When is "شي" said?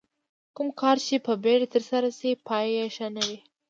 2.19-2.31